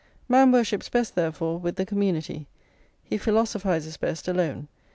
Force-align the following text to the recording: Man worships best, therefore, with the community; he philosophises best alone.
Man 0.27 0.51
worships 0.51 0.89
best, 0.89 1.13
therefore, 1.13 1.59
with 1.59 1.75
the 1.75 1.85
community; 1.85 2.47
he 3.03 3.19
philosophises 3.19 3.97
best 3.97 4.27
alone. 4.27 4.67